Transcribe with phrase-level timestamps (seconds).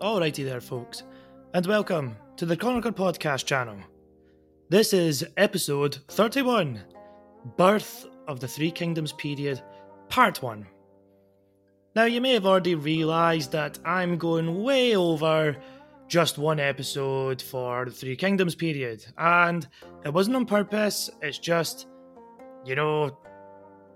[0.00, 1.04] Alrighty there, folks,
[1.54, 3.78] and welcome to the Chronicle Podcast channel.
[4.68, 6.82] This is episode 31
[7.56, 9.62] Birth of the Three Kingdoms Period,
[10.08, 10.66] Part 1.
[11.94, 15.56] Now, you may have already realised that I'm going way over
[16.08, 19.66] just one episode for the Three Kingdoms period, and
[20.04, 21.86] it wasn't on purpose, it's just,
[22.64, 23.16] you know,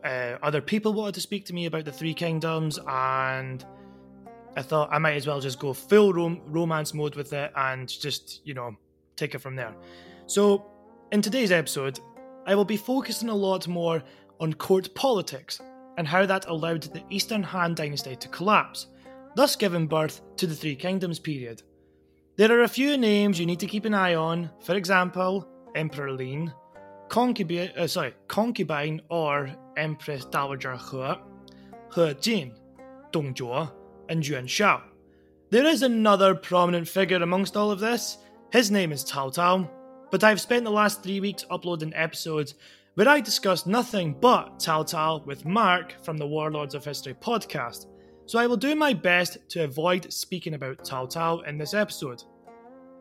[0.04, 3.64] uh, other people wanted to speak to me about the Three Kingdoms, and
[4.58, 7.88] I thought I might as well just go full rom- romance mode with it and
[7.88, 8.76] just, you know,
[9.14, 9.72] take it from there.
[10.26, 10.66] So,
[11.12, 12.00] in today's episode,
[12.44, 14.02] I will be focusing a lot more
[14.40, 15.60] on court politics
[15.96, 18.88] and how that allowed the Eastern Han Dynasty to collapse,
[19.36, 21.62] thus giving birth to the Three Kingdoms period.
[22.36, 25.46] There are a few names you need to keep an eye on, for example,
[25.76, 26.52] Emperor Ling,
[27.08, 31.14] concubine, uh, sorry, concubine or Empress Dowager He,
[31.94, 32.52] He Jin,
[33.12, 33.70] Dong Zhuo,
[34.08, 34.82] and Yuan Shao.
[35.50, 38.18] There is another prominent figure amongst all of this.
[38.52, 39.68] His name is Cao Cao,
[40.10, 42.54] but I've spent the last three weeks uploading episodes
[42.94, 47.86] where I discuss nothing but Cao Cao with Mark from the Warlords of History podcast,
[48.26, 52.22] so I will do my best to avoid speaking about Cao Cao in this episode.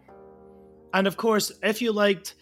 [0.94, 2.36] And of course, if you liked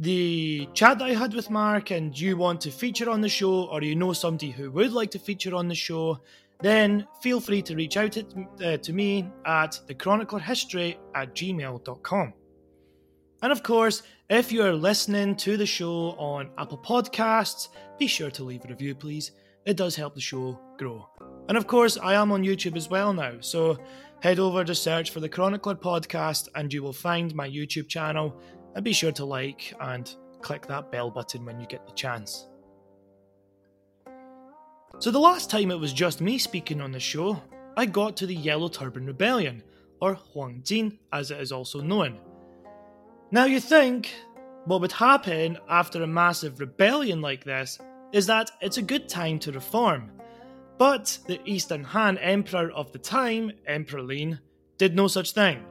[0.00, 3.64] the chat that I had with Mark and you want to feature on the show,
[3.64, 6.20] or you know somebody who would like to feature on the show,
[6.60, 8.24] then feel free to reach out to,
[8.64, 12.34] uh, to me at thechroniclerhistory at gmail.com.
[13.42, 18.30] And of course, if you are listening to the show on Apple Podcasts, be sure
[18.30, 19.32] to leave a review, please.
[19.66, 21.08] It does help the show grow.
[21.48, 23.78] And of course, I am on YouTube as well now, so
[24.20, 28.40] head over to search for the Chronicler Podcast and you will find my YouTube channel.
[28.74, 32.46] And be sure to like and click that bell button when you get the chance.
[34.98, 37.42] So, the last time it was just me speaking on the show,
[37.76, 39.62] I got to the Yellow Turban Rebellion,
[40.00, 42.20] or Huangjin as it is also known.
[43.34, 44.12] Now, you think
[44.66, 47.78] what would happen after a massive rebellion like this
[48.12, 50.10] is that it's a good time to reform.
[50.76, 54.38] But the Eastern Han Emperor of the time, Emperor Ling,
[54.76, 55.64] did no such thing.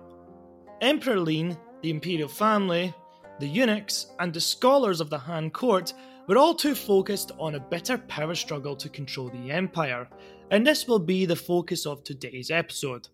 [0.82, 2.96] Emperor Ling, the imperial family,
[3.40, 5.94] the eunuchs, and the scholars of the Han court
[6.28, 10.10] were all too focused on a bitter power struggle to control the empire,
[10.50, 13.08] and this will be the focus of today's episode.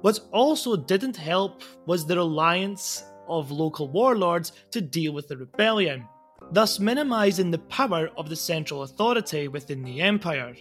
[0.00, 6.06] What also didn't help was the reliance of local warlords to deal with the rebellion,
[6.52, 10.54] thus minimising the power of the central authority within the empire.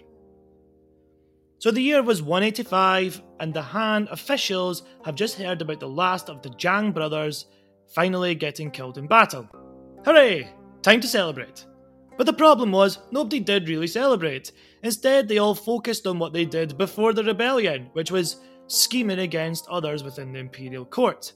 [1.60, 6.30] So the year was 185, and the Han officials have just heard about the last
[6.30, 7.48] of the Zhang brothers
[7.94, 9.50] finally getting killed in battle.
[10.06, 10.54] Hooray!
[10.82, 11.66] Time to celebrate.
[12.18, 14.52] But the problem was, nobody did really celebrate.
[14.84, 18.38] Instead, they all focused on what they did before the rebellion, which was
[18.68, 21.34] scheming against others within the imperial court.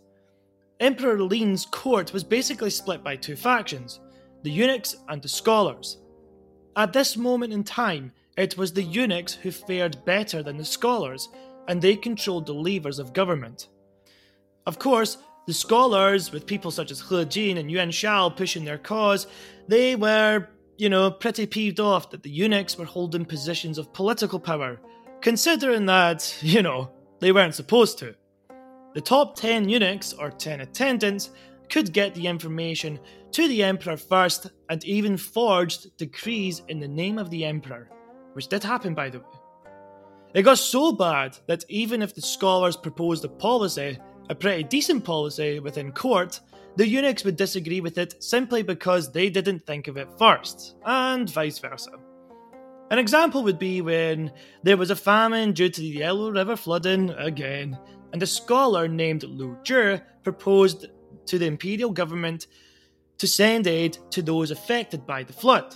[0.79, 3.99] Emperor Ling's court was basically split by two factions
[4.43, 5.99] the eunuchs and the scholars.
[6.75, 11.29] At this moment in time, it was the eunuchs who fared better than the scholars,
[11.69, 13.69] and they controlled the levers of government.
[14.65, 18.77] Of course, the scholars, with people such as He Jin and Yuan Shao pushing their
[18.77, 19.27] cause,
[19.67, 24.39] they were, you know, pretty peeved off that the eunuchs were holding positions of political
[24.39, 24.79] power,
[25.21, 28.15] considering that, you know, they weren't supposed to.
[28.93, 31.31] The top 10 eunuchs, or 10 attendants,
[31.69, 32.99] could get the information
[33.31, 37.89] to the emperor first and even forged decrees in the name of the emperor,
[38.33, 39.25] which did happen by the way.
[40.35, 43.97] It got so bad that even if the scholars proposed a policy,
[44.29, 46.39] a pretty decent policy within court,
[46.75, 51.29] the eunuchs would disagree with it simply because they didn't think of it first, and
[51.29, 51.91] vice versa.
[52.89, 54.31] An example would be when
[54.63, 57.77] there was a famine due to the Yellow River flooding again,
[58.13, 60.85] and a scholar named Lu Zhi proposed
[61.25, 62.47] to the imperial government
[63.17, 65.75] to send aid to those affected by the flood.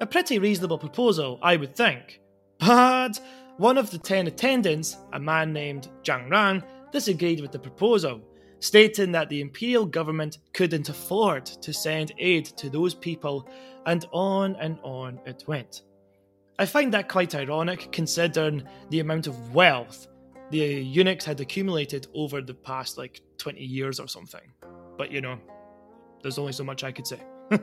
[0.00, 2.20] A pretty reasonable proposal, I would think.
[2.58, 3.20] But
[3.58, 6.62] one of the ten attendants, a man named Zhang Rang,
[6.92, 8.22] disagreed with the proposal,
[8.60, 13.48] stating that the imperial government couldn't afford to send aid to those people,
[13.86, 15.82] and on and on it went.
[16.58, 20.06] I find that quite ironic considering the amount of wealth
[20.50, 24.52] the eunuchs had accumulated over the past like 20 years or something.
[24.98, 25.38] But you know,
[26.22, 27.20] there's only so much I could say.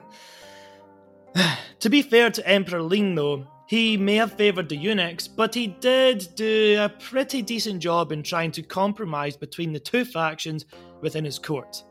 [1.81, 5.67] To be fair to Emperor Ling, though, he may have favoured the eunuchs, but he
[5.67, 10.65] did do a pretty decent job in trying to compromise between the two factions
[11.01, 11.83] within his court.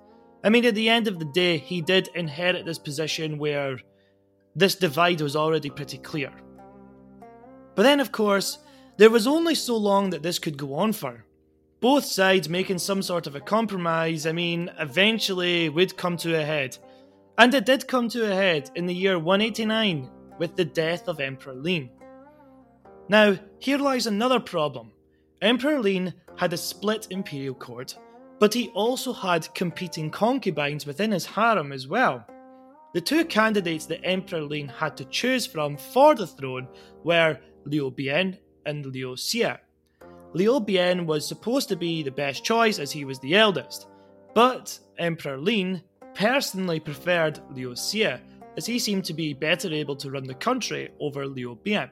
[0.43, 3.79] I mean, at the end of the day, he did inherit this position where
[4.57, 6.33] this divide was already pretty clear.
[7.75, 8.59] But then, of course,
[8.99, 11.25] there was only so long that this could go on for.
[11.81, 16.45] Both sides making some sort of a compromise, I mean, eventually would come to a
[16.45, 16.79] head.
[17.37, 21.21] And it did come to a head in the year 189 with the death of
[21.21, 21.91] Emperor Ling.
[23.09, 24.93] Now, here lies another problem.
[25.43, 27.97] Emperor Ling had a split imperial court,
[28.39, 32.27] but he also had competing concubines within his harem as well.
[32.95, 36.69] The two candidates that Emperor Ling had to choose from for the throne
[37.05, 39.59] were Liu Bian and Liu Xie.
[40.35, 43.87] Liu Bian was supposed to be the best choice as he was the eldest,
[44.35, 45.83] but Emperor Ling
[46.15, 48.21] personally preferred Liu Xie
[48.57, 51.91] as he seemed to be better able to run the country over Liu Bian.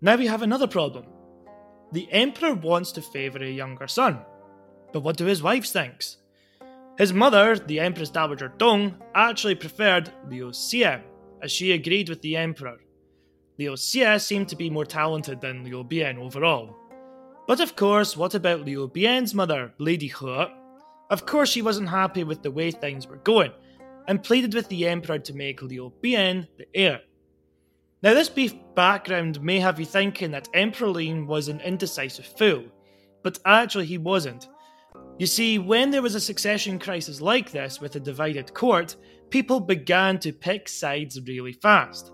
[0.00, 1.06] Now we have another problem.
[1.92, 4.20] The Emperor wants to favour a younger son,
[4.92, 6.04] but what do his wives think?
[6.98, 11.02] His mother, the Empress Dowager Dong, actually preferred Liu Xie,
[11.42, 12.78] as she agreed with the Emperor.
[13.58, 16.76] Liu Xie seemed to be more talented than Liu Bian overall.
[17.46, 20.44] But of course, what about Liu Bian's mother, Lady He?
[21.10, 23.52] Of course, she wasn't happy with the way things were going,
[24.08, 27.00] and pleaded with the Emperor to make Liu Bian the heir.
[28.02, 32.64] Now, this brief background may have you thinking that Emperor Ling was an indecisive fool,
[33.22, 34.48] but actually he wasn't.
[35.18, 38.96] You see, when there was a succession crisis like this with a divided court,
[39.30, 42.12] people began to pick sides really fast.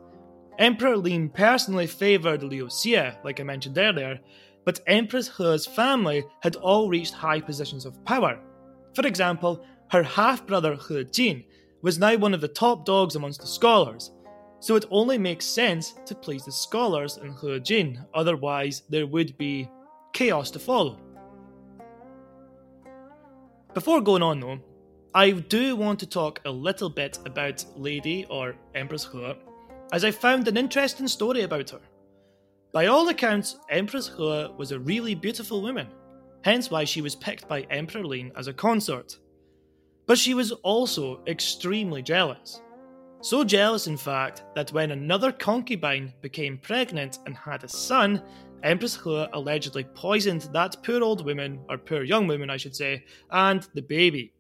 [0.59, 4.19] Emperor Ling personally favoured Liu Xie, like I mentioned earlier,
[4.65, 8.41] but Empress He's family had all reached high positions of power.
[8.95, 11.45] For example, her half brother He Jin
[11.81, 14.11] was now one of the top dogs amongst the scholars,
[14.59, 19.39] so it only makes sense to please the scholars and He Jin, otherwise, there would
[19.39, 19.71] be
[20.13, 20.99] chaos to follow.
[23.75, 24.59] Before going on though,
[25.15, 29.35] I do want to talk a little bit about Lady or Empress He,
[29.93, 31.81] as I found an interesting story about her.
[32.73, 35.89] By all accounts, Empress Hua was a really beautiful woman,
[36.43, 39.19] hence why she was picked by Emperor Ling as a consort.
[40.07, 42.61] But she was also extremely jealous.
[43.21, 48.23] So jealous, in fact, that when another concubine became pregnant and had a son,
[48.63, 53.05] Empress Hua allegedly poisoned that poor old woman, or poor young woman, I should say,
[53.31, 54.33] and the baby.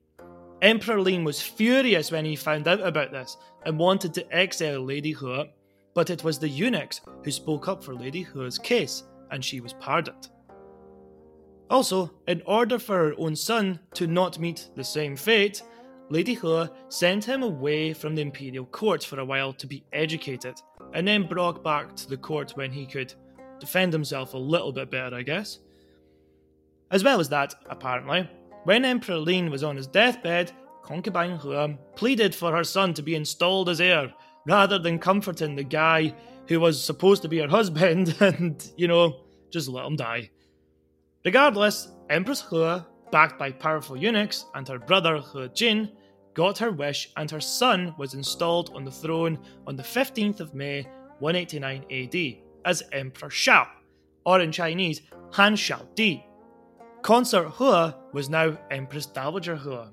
[0.60, 5.12] Emperor Ling was furious when he found out about this and wanted to exile Lady
[5.12, 5.46] Hua,
[5.94, 9.74] but it was the eunuchs who spoke up for Lady Hua's case, and she was
[9.74, 10.30] pardoned.
[11.70, 15.62] Also, in order for her own son to not meet the same fate,
[16.10, 20.54] Lady Hua sent him away from the imperial court for a while to be educated,
[20.94, 23.14] and then brought back to the court when he could
[23.60, 25.58] defend himself a little bit better, I guess.
[26.90, 28.28] As well as that, apparently,
[28.68, 33.14] when Emperor Ling was on his deathbed, concubine He pleaded for her son to be
[33.14, 34.12] installed as heir,
[34.46, 36.14] rather than comforting the guy
[36.48, 39.20] who was supposed to be her husband and, you know,
[39.50, 40.28] just let him die.
[41.24, 42.78] Regardless, Empress He,
[43.10, 45.90] backed by powerful eunuchs, and her brother He Jin,
[46.34, 50.52] got her wish and her son was installed on the throne on the 15th of
[50.52, 50.82] May
[51.20, 53.66] 189 AD as Emperor Shao,
[54.26, 55.00] or in Chinese,
[55.32, 56.27] Han Shao Di.
[57.02, 59.92] Consort Hua was now Empress Dowager Hua.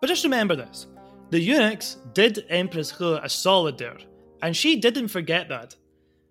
[0.00, 0.86] But just remember this
[1.30, 3.98] the eunuchs did Empress Hua a solid there,
[4.42, 5.74] and she didn't forget that.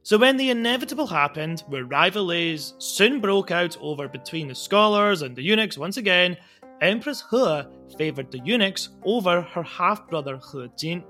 [0.04, 5.36] So when the inevitable happened, where rivalries soon broke out over between the scholars and
[5.36, 6.38] the eunuchs once again,
[6.82, 7.68] Empress Hua
[7.98, 11.04] favoured the eunuchs over her half brother He Jin.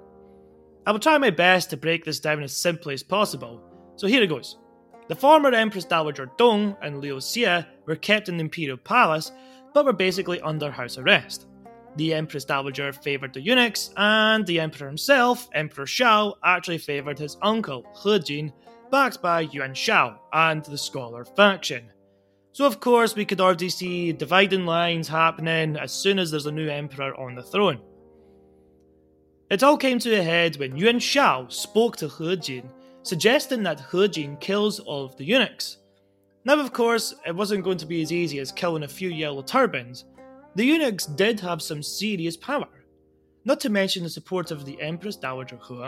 [0.86, 3.62] I will try my best to break this down as simply as possible,
[3.96, 4.58] so here it goes.
[5.08, 9.32] The former Empress Dowager Dong and Liu Xie were kept in the Imperial Palace,
[9.74, 11.48] but were basically under house arrest.
[11.96, 17.38] The Empress Dowager favoured the eunuchs, and the Emperor himself, Emperor Shao, actually favoured his
[17.44, 18.54] uncle, He Jin,
[18.92, 21.92] backed by Yuan Shao and the Scholar faction.
[22.54, 26.52] So, of course, we could already see dividing lines happening as soon as there's a
[26.52, 27.80] new emperor on the throne.
[29.52, 32.70] It all came to a head when Yuan Shao spoke to He Jin,
[33.06, 35.78] suggesting that He Jin kills all of the eunuchs.
[36.44, 39.42] Now, of course, it wasn't going to be as easy as killing a few yellow
[39.42, 40.06] turbans.
[40.56, 42.68] The eunuchs did have some serious power,
[43.46, 45.88] not to mention the support of the Empress Dowager He.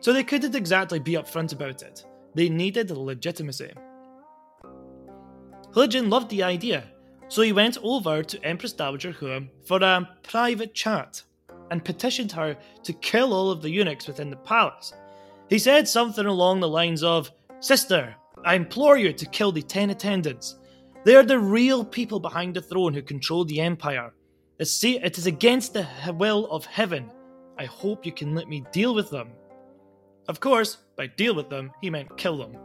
[0.00, 2.04] So they couldn't exactly be upfront about it.
[2.34, 3.72] They needed legitimacy.
[5.74, 6.84] He Jin loved the idea,
[7.28, 11.22] so he went over to Empress Dowager He for a private chat.
[11.70, 14.92] and petitioned her to kill all of the eunuchs within the palace.
[15.48, 19.90] He said something along the lines of, Sister, I implore you to kill the ten
[19.90, 20.58] attendants.
[21.04, 24.12] They are the real people behind the throne who control the empire.
[24.58, 27.10] It is against the will of heaven.
[27.58, 29.30] I hope you can let me deal with them.
[30.28, 32.56] Of course, by deal with them, he meant kill them.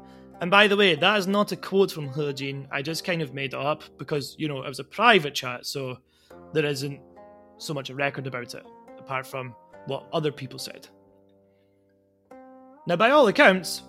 [0.42, 3.36] And by the way, that is not a quote from He I just kind of
[3.36, 5.98] made it up because, you know, it was a private chat, so
[6.54, 7.00] there isn't
[7.58, 8.66] so much a record about it,
[8.98, 9.54] apart from
[9.86, 10.88] what other people said.
[12.88, 13.84] Now, by all accounts,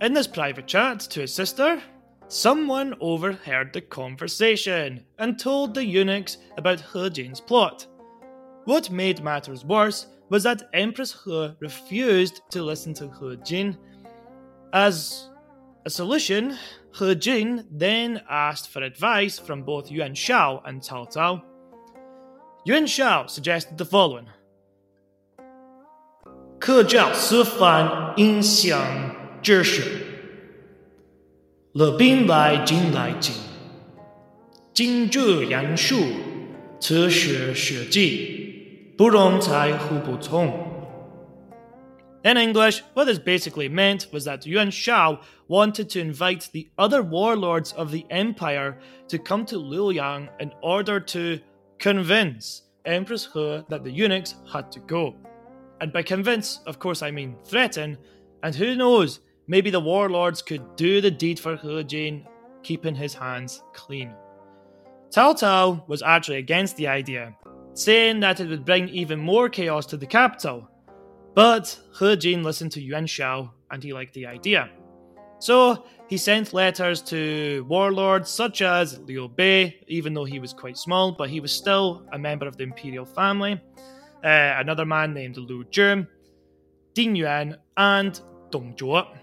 [0.00, 1.80] in this private chat to his sister,
[2.26, 7.86] someone overheard the conversation and told the eunuchs about He Jin's plot.
[8.64, 13.78] What made matters worse was that Empress He refused to listen to He Jin.
[14.72, 15.28] As
[15.84, 16.58] a solution,
[16.98, 21.42] He Jin then asked for advice from both Yuan Shao and Cao Cao.
[22.64, 24.26] Yuan Shao suggested the following
[26.61, 28.79] 客教师范影响
[29.41, 29.83] 知识，
[31.73, 33.35] 乐兵来进来进，
[34.73, 35.95] 今这杨树，
[36.79, 40.65] 此学学技，不容才互不从。
[42.23, 47.71] In English, what this basically meant was that Yuan Shao wanted to invite the other warlords
[47.73, 51.39] of the empire to come to Luoyang in order to
[51.79, 55.13] convince Empress He that the eunuchs had to go.
[55.82, 57.98] And by convince, of course, I mean threaten,
[58.42, 62.26] and who knows, maybe the warlords could do the deed for He Jin,
[62.62, 64.14] keeping his hands clean.
[65.10, 67.36] Cao Cao was actually against the idea,
[67.74, 70.68] saying that it would bring even more chaos to the capital
[71.34, 74.70] but He Jin listened to Yuan Shao and he liked the idea.
[75.38, 80.76] So he sent letters to warlords such as Liu Bei, even though he was quite
[80.76, 83.60] small, but he was still a member of the imperial family.
[84.24, 86.06] Uh, another man named Lu Zhi,
[86.94, 89.18] Ding Yuan, and Dong Zhuo.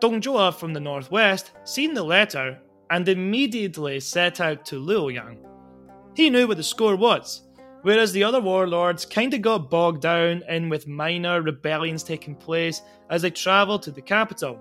[0.00, 2.58] Dong Zhuo from the northwest seen the letter
[2.90, 5.38] and immediately set out to Luoyang.
[6.14, 7.42] He knew what the score was
[7.82, 13.22] whereas the other warlords kinda got bogged down in with minor rebellions taking place as
[13.22, 14.60] they travelled to the capital.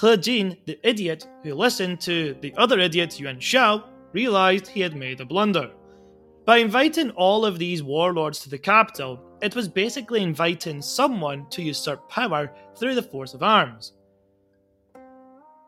[0.00, 4.94] He Jin, the idiot who listened to the other idiot Yuan Shao, realised he had
[4.94, 5.70] made a blunder.
[6.46, 11.60] By inviting all of these warlords to the capital, it was basically inviting someone to
[11.60, 13.94] usurp power through the force of arms.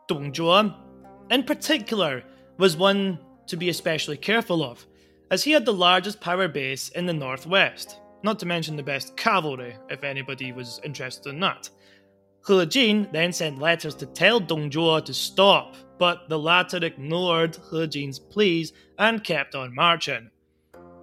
[0.07, 0.73] Dong Zhuo,
[1.31, 2.23] in particular,
[2.57, 4.87] was one to be especially careful of,
[5.29, 9.17] as he had the largest power base in the northwest, not to mention the best
[9.17, 11.69] cavalry, if anybody was interested in that.
[12.47, 17.57] He Jin then sent letters to tell Dong Zhuo to stop, but the latter ignored
[17.69, 20.31] He Jin's pleas and kept on marching.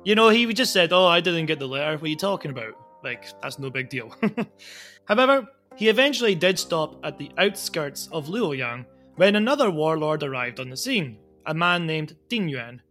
[0.07, 2.53] You know, he just said, Oh, I didn't get the letter, what are you talking
[2.53, 2.79] about?
[3.03, 4.15] Like, that's no big deal.
[5.05, 8.85] However, he eventually did stop at the outskirts of Luoyang
[9.17, 12.83] when another warlord arrived on the scene, a man named Ding Yuan,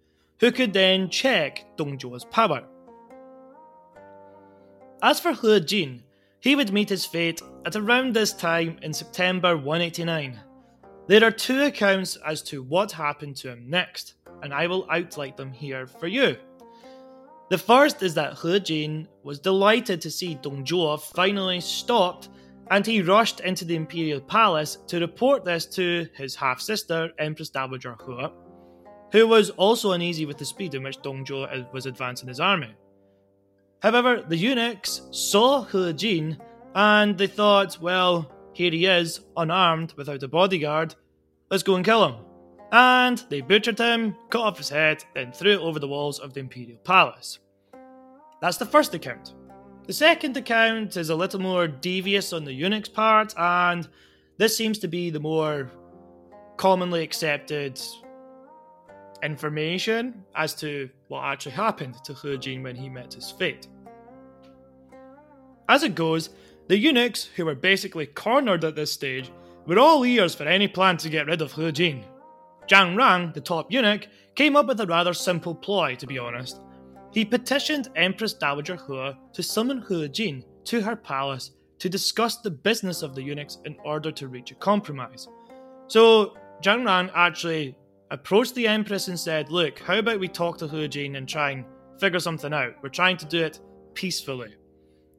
[0.41, 2.65] who could then check Dong Zhuo's power.
[5.01, 6.03] As for He Jin,
[6.41, 10.38] he would meet his fate at around this time in September 189.
[11.07, 15.36] There are two accounts as to what happened to him next, and I will outline
[15.38, 16.36] them here for you.
[17.50, 22.30] The first is that He Jin was delighted to see Dong Zhuo finally stopped,
[22.72, 27.50] and he rushed into the imperial palace to report this to his half sister, Empress
[27.50, 28.28] Dowager He,
[29.12, 32.74] who was also uneasy with the speed in which Dong Zhuo was advancing his army.
[33.84, 36.38] However, the eunuchs saw He Jin
[36.74, 40.96] and they thought, well, here he is, unarmed, without a bodyguard,
[41.52, 42.16] let's go and kill him.
[42.75, 46.34] And they butchered him, cut off his head, then threw it over the walls of
[46.34, 47.39] the imperial palace.
[48.41, 49.34] That's the first account.
[49.88, 53.88] The second account is a little more devious on the eunuch's part, and
[54.38, 55.72] this seems to be the more
[56.58, 57.79] commonly accepted
[59.24, 63.70] information as to what actually happened to He Jin when he met his fate.
[65.70, 66.29] As it goes,
[66.67, 69.32] the eunuchs, who were basically cornered at this stage,
[69.65, 72.03] were all ears for any plan to get rid of He Jin.
[72.67, 76.60] Zhang Rang, the top eunuch, came up with a rather simple ploy, to be honest.
[77.12, 82.51] He petitioned Empress Dowager He to summon He Jin to her palace to discuss the
[82.51, 85.27] business of the eunuchs in order to reach a compromise.
[85.88, 87.77] So, Zhang Rang actually
[88.12, 91.51] approached the Empress and said, Look, how about we talk to He Jin and try
[91.51, 91.65] and
[92.00, 92.75] figure something out?
[92.81, 93.60] We're trying to do it
[93.93, 94.55] peacefully.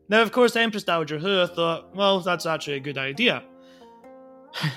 [0.09, 3.43] Now, of course, Empress Dowager He thought, well, that's actually a good idea.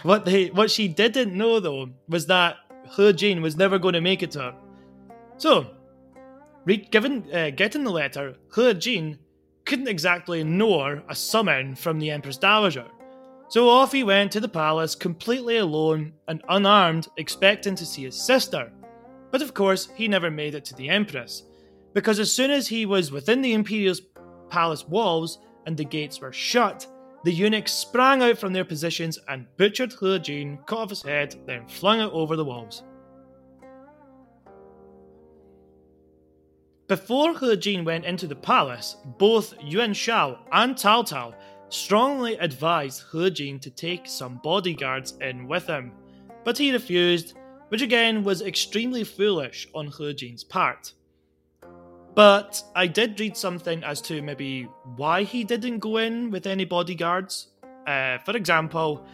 [0.04, 2.58] What they what she didn't know though was that
[2.96, 4.56] He Jin was never going to make it to her.
[5.38, 5.68] So,
[6.92, 9.20] given, uh, getting the letter, He Jin
[9.66, 12.86] couldn't exactly ignore a summon from the Empress Dowager.
[13.50, 18.16] So off he went to the palace completely alone and unarmed, expecting to see his
[18.16, 18.72] sister.
[19.32, 21.44] But of course, he never made it to the Empress,
[21.94, 23.96] because as soon as he was within the Imperial
[24.50, 26.86] palace walls and the gates were shut,
[27.24, 31.36] the eunuchs sprang out from their positions and butchered He Jin, cut off his head,
[31.46, 32.84] then flung it over the walls.
[36.88, 41.36] Before He Jin went into the palace, both Yuan Shao and Cao Cao
[41.70, 45.92] strongly advised He Jin to take some bodyguards in with him,
[46.44, 47.36] but he refused,
[47.68, 50.94] which again was extremely foolish on He Jin's part.
[52.20, 54.64] But I did read something as to maybe
[54.98, 57.48] why he didn't go in with any bodyguards.
[57.88, 59.06] Uh, for example,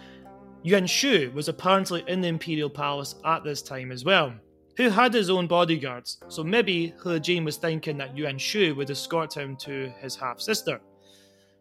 [0.63, 4.33] Yuan Shu was apparently in the Imperial Palace at this time as well
[4.77, 8.89] who had his own bodyguards, so maybe He Jin was thinking that Yuan Shu would
[8.89, 10.81] escort him to his half sister.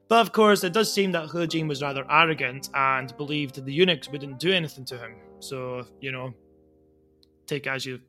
[0.09, 3.73] But of course, it does seem that He Jin was rather arrogant and believed the
[3.73, 5.17] eunuchs wouldn't do anything to him.
[5.41, 6.33] So, you know,
[7.47, 8.01] take as you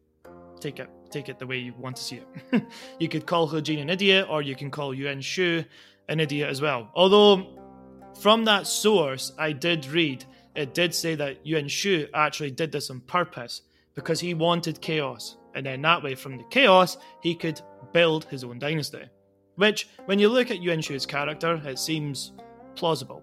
[0.62, 2.22] take it take it the way you want to see
[2.52, 2.64] it.
[3.00, 5.64] you could call He Jin an idiot, or you can call Yuan Shu
[6.10, 6.90] an idiot as well.
[6.96, 7.60] Although,
[8.20, 12.90] from that source, I did read it did say that Yuan Shu actually did this
[12.90, 13.62] on purpose
[13.94, 17.62] because he wanted chaos, and then that way, from the chaos, he could
[17.94, 19.04] build his own dynasty.
[19.56, 22.34] Which, when you look at Yuan Shu's character, it seems
[22.76, 23.22] plausible.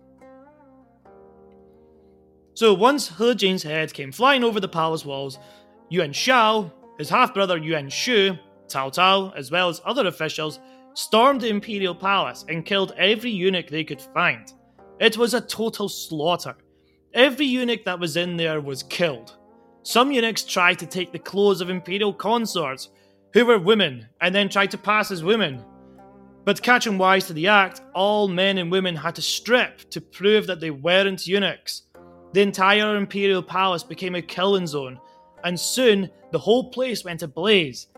[2.54, 5.38] So once He Jin's head came flying over the palace walls,
[5.88, 6.70] Yuan Shao,
[7.02, 10.60] his half brother Yuan Shu, Cao Cao, as well as other officials,
[10.94, 14.52] stormed the imperial palace and killed every eunuch they could find.
[15.00, 16.54] It was a total slaughter.
[17.12, 19.36] Every eunuch that was in there was killed.
[19.82, 22.90] Some eunuchs tried to take the clothes of imperial consorts,
[23.32, 25.64] who were women, and then tried to pass as women.
[26.44, 30.46] But catching wise to the act, all men and women had to strip to prove
[30.46, 31.82] that they weren't eunuchs.
[32.32, 35.00] The entire imperial palace became a killing zone,
[35.44, 37.88] and soon the whole place went ablaze.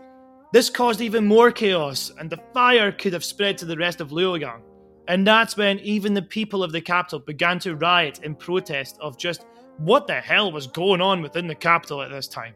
[0.53, 4.11] This caused even more chaos, and the fire could have spread to the rest of
[4.11, 4.61] Luoyang.
[5.07, 9.17] And that's when even the people of the capital began to riot in protest of
[9.17, 9.45] just
[9.77, 12.53] what the hell was going on within the capital at this time.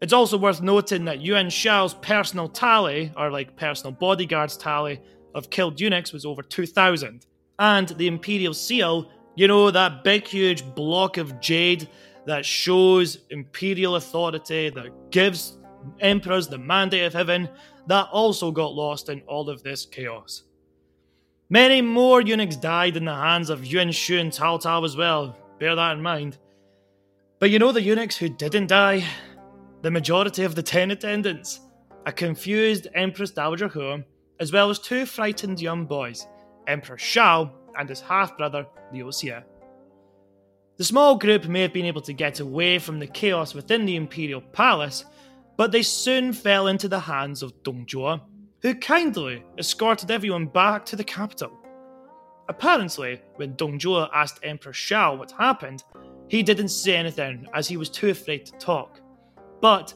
[0.00, 5.00] It's also worth noting that Yuan Shao's personal tally, or like personal bodyguards tally,
[5.34, 7.26] of killed eunuchs was over 2,000.
[7.58, 11.88] And the Imperial Seal, you know, that big huge block of jade
[12.28, 15.58] that shows imperial authority, that gives
[16.00, 17.48] emperors the mandate of heaven,
[17.86, 20.44] that also got lost in all of this chaos.
[21.50, 25.36] Many more eunuchs died in the hands of Yuan Shu and Cao Cao as well,
[25.58, 26.38] Bear that in mind.
[27.40, 29.04] But you know the eunuchs who didn't die?
[29.82, 31.60] The majority of the ten attendants.
[32.06, 34.02] A confused Empress Dowager Hu,
[34.40, 36.26] as well as two frightened young boys,
[36.66, 39.42] Emperor Shao and his half brother Liu Xie.
[40.78, 43.96] The small group may have been able to get away from the chaos within the
[43.96, 45.04] imperial palace,
[45.56, 48.20] but they soon fell into the hands of Dong Zhuo,
[48.62, 51.50] who kindly escorted everyone back to the capital.
[52.48, 55.82] Apparently, when Dong Zhuo asked Emperor Shao what happened,
[56.28, 59.00] he didn't say anything as he was too afraid to talk.
[59.60, 59.92] But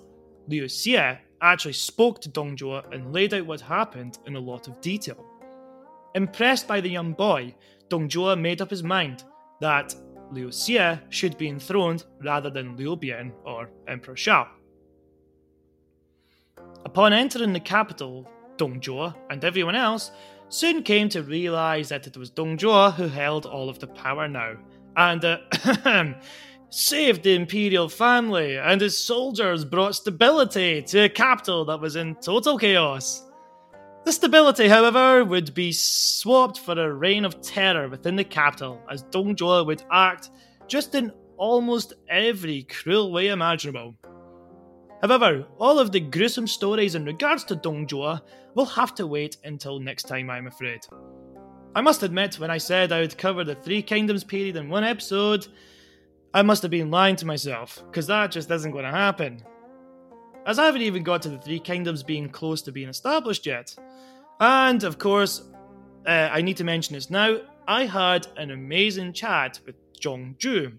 [0.49, 4.67] Liu Xie actually spoke to Dong Zhuo and laid out what happened in a lot
[4.67, 5.25] of detail.
[6.17, 7.55] Impressed by the young boy,
[7.89, 9.23] Dong Zhuo made up his mind
[9.61, 9.95] that
[10.33, 14.49] Liu Xie should be enthroned rather than Liu Bian or Emperor Shao.
[16.85, 20.11] Upon entering the capital, Dong Zhuo and everyone else
[20.49, 24.29] soon came to realize that it was Dong Zhuo who held all of the power
[24.29, 24.57] now,
[24.97, 25.39] and uh,
[26.71, 32.15] saved the imperial family, and his soldiers brought stability to a capital that was in
[32.17, 33.25] total chaos.
[34.05, 39.03] The stability, however, would be swapped for a reign of terror within the capital, as
[39.03, 40.31] Dong Zhuo would act
[40.67, 43.95] just in almost every cruel way imaginable.
[45.03, 48.21] However, all of the gruesome stories in regards to Dong Zhuo
[48.55, 50.81] will have to wait until next time, I'm afraid.
[51.75, 54.85] I must admit, when I said I would cover the Three Kingdoms period in one
[54.85, 55.47] episode,
[56.35, 59.43] I must have been lying to myself, because that just isn't going to happen.
[60.45, 63.75] As I haven't even got to the Three Kingdoms being close to being established yet.
[64.43, 65.43] And, of course,
[66.05, 67.37] uh, I need to mention this now,
[67.69, 70.73] I had an amazing chat with John Zhu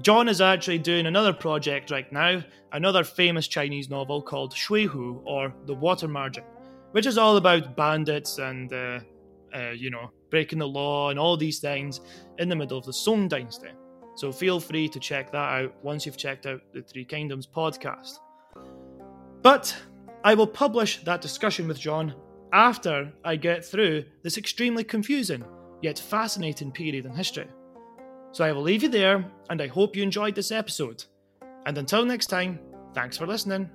[0.00, 5.20] John is actually doing another project right now, another famous Chinese novel called Shui Hu,
[5.24, 6.44] or The Water Margin,
[6.92, 9.00] which is all about bandits and, uh,
[9.54, 12.00] uh, you know, breaking the law and all these things
[12.38, 13.68] in the middle of the Song Dynasty.
[14.14, 18.20] So feel free to check that out once you've checked out the Three Kingdoms podcast.
[19.42, 19.76] But
[20.24, 22.14] I will publish that discussion with John
[22.52, 25.44] after I get through this extremely confusing
[25.82, 27.46] yet fascinating period in history.
[28.32, 31.04] So I will leave you there, and I hope you enjoyed this episode.
[31.66, 32.60] And until next time,
[32.94, 33.70] thanks for listening.